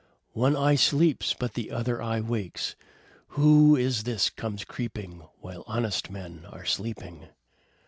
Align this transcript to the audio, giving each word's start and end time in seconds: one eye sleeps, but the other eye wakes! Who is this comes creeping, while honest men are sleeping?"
one 0.33 0.55
eye 0.57 0.73
sleeps, 0.73 1.35
but 1.35 1.53
the 1.53 1.69
other 1.69 2.01
eye 2.01 2.19
wakes! 2.19 2.75
Who 3.39 3.75
is 3.75 4.01
this 4.01 4.31
comes 4.31 4.63
creeping, 4.65 5.21
while 5.41 5.63
honest 5.67 6.09
men 6.09 6.43
are 6.49 6.65
sleeping?" 6.65 7.27